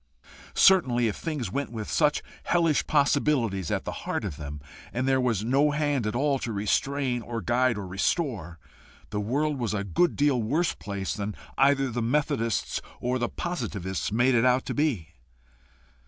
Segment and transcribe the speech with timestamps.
[0.55, 4.59] Certainly if things went with such hellish possibilities at the heart of them,
[4.91, 8.57] and there was no hand at all to restrain or guide or restore,
[9.11, 14.11] the world was a good deal worse place than either the Methodists or the Positivists
[14.11, 15.09] made it out to be.